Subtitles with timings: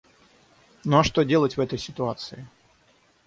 [0.83, 2.47] Ну а что делать в этой ситуации?